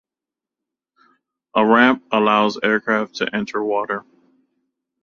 [1.53, 4.03] A ramp allows aircraft to enter water.